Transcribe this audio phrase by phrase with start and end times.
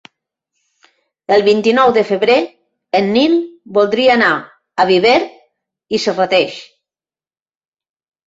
[1.35, 2.37] El vint-i-nou de febrer
[2.99, 3.35] en Nil
[3.77, 4.31] voldria anar
[4.83, 5.15] a Viver
[5.97, 6.57] i Serrateix.